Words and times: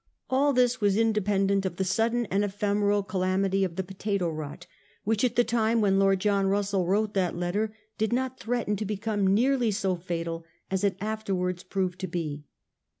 All 0.31 0.51
this 0.51 0.81
was 0.81 0.97
independent 0.97 1.63
of 1.63 1.75
the 1.75 1.83
sudden 1.83 2.25
and 2.31 2.43
ephemeral 2.43 3.03
calamity 3.03 3.63
of 3.63 3.75
the 3.75 3.83
potato 3.83 4.29
rot, 4.31 4.65
which 5.03 5.23
at 5.23 5.35
the 5.35 5.43
time 5.43 5.79
when 5.79 5.99
Lord 5.99 6.19
John 6.21 6.47
Russell 6.47 6.87
wrote 6.87 7.13
that 7.13 7.35
letter 7.37 7.75
did 7.99 8.11
not 8.11 8.39
threaten 8.39 8.75
to 8.77 8.83
become 8.85 9.31
nearly 9.35 9.69
so 9.69 9.95
fatal 9.95 10.43
as 10.71 10.83
it 10.83 10.97
afterwards 10.99 11.61
proved 11.61 11.99
to 11.99 12.07
be. 12.07 12.45